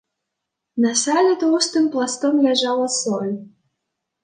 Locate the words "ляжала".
2.49-2.87